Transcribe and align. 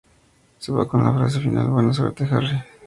Se 0.57 0.71
va 0.71 0.87
con 0.87 1.03
la 1.03 1.13
frase 1.13 1.39
final, 1.39 1.69
"Buena 1.69 1.93
suerte, 1.93 2.23
Harry". 2.31 2.59